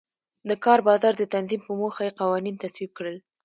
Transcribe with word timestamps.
د 0.49 0.51
کار 0.65 0.79
بازار 0.87 1.13
د 1.17 1.23
تنظیم 1.33 1.61
په 1.67 1.71
موخه 1.79 2.01
یې 2.07 2.17
قوانین 2.21 2.55
تصویب 2.63 2.91
کړل. 2.97 3.17